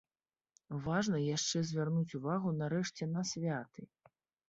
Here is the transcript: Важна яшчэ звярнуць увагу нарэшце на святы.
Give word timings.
Важна 0.87 1.19
яшчэ 1.37 1.63
звярнуць 1.73 2.17
увагу 2.23 2.57
нарэшце 2.65 3.13
на 3.15 3.29
святы. 3.37 3.81